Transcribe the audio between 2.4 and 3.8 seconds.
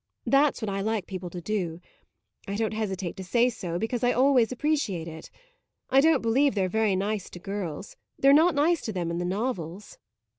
I don't hesitate to say so,